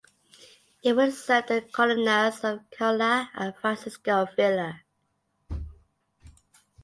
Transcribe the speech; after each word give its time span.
It 0.81 0.95
will 0.95 1.11
serve 1.11 1.45
the 1.45 1.61
"colonias" 1.61 2.43
of 2.43 2.67
Carola 2.71 3.29
and 3.35 3.55
Francisco 3.55 4.25
Villa. 4.35 4.81